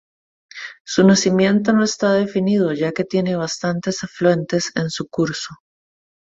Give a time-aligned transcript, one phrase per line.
[0.83, 5.53] Su nacimiento no está definido ya que tiene bastantes afluentes en su curso.